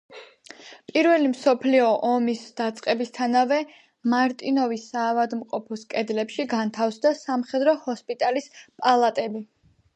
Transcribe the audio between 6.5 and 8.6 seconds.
განთავსდა სამხედრო ჰოსპიტალის